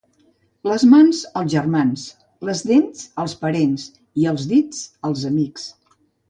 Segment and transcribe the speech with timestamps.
[0.69, 2.05] Les mans, als germans;
[2.49, 3.85] les dents, als parents;
[4.23, 4.81] i els dits,
[5.13, 5.69] als amics.